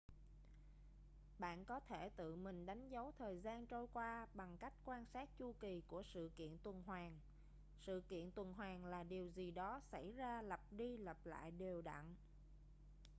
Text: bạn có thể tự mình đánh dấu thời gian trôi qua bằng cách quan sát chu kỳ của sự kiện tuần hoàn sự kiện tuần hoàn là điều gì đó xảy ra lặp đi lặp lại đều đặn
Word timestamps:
bạn 1.39 1.65
có 1.65 1.79
thể 1.79 2.09
tự 2.09 2.35
mình 2.35 2.65
đánh 2.65 2.89
dấu 2.89 3.11
thời 3.17 3.39
gian 3.39 3.65
trôi 3.65 3.87
qua 3.93 4.27
bằng 4.33 4.57
cách 4.59 4.73
quan 4.85 5.05
sát 5.13 5.29
chu 5.37 5.53
kỳ 5.59 5.81
của 5.87 6.03
sự 6.13 6.29
kiện 6.37 6.57
tuần 6.63 6.83
hoàn 6.85 7.19
sự 7.79 8.03
kiện 8.09 8.31
tuần 8.31 8.53
hoàn 8.53 8.85
là 8.85 9.03
điều 9.03 9.27
gì 9.27 9.51
đó 9.51 9.79
xảy 9.91 10.11
ra 10.17 10.41
lặp 10.41 10.59
đi 10.71 10.97
lặp 10.97 11.25
lại 11.25 11.51
đều 11.51 11.81
đặn 11.81 12.15